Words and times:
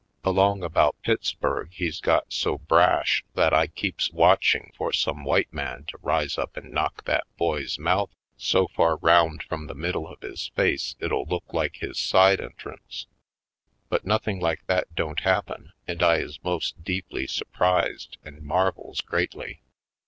Along 0.23 0.63
about 0.63 0.99
Pittsburgh 1.03 1.69
he's 1.71 2.01
got 2.01 2.33
so 2.33 2.57
brash 2.57 3.23
that 3.35 3.53
I 3.53 3.67
keeps 3.67 4.11
watching 4.11 4.71
for 4.75 4.91
some 4.91 5.23
white 5.23 5.53
man 5.53 5.85
to 5.89 5.99
rise 6.01 6.39
up 6.39 6.57
and 6.57 6.71
knock 6.71 7.03
that 7.05 7.27
boy's 7.37 7.77
mouth 7.77 8.09
North 8.09 8.09
Bound 8.09 8.39
31 8.39 8.45
so 8.47 8.67
far 8.75 8.97
round 8.97 9.43
from 9.43 9.67
the 9.67 9.75
middle 9.75 10.07
of 10.07 10.19
his 10.21 10.47
face 10.55 10.95
it'll 10.99 11.25
look 11.27 11.53
like 11.53 11.75
his 11.75 11.99
side 11.99 12.41
entrance. 12.41 13.05
But 13.89 14.03
noth 14.03 14.27
ing 14.27 14.39
like 14.39 14.65
that 14.65 14.91
don't 14.95 15.19
happen 15.19 15.71
and 15.87 16.01
I 16.01 16.15
is 16.17 16.43
most 16.43 16.83
deeply 16.83 17.27
surprised 17.27 18.17
and 18.25 18.41
marvels 18.41 19.01
greatly. 19.01 19.61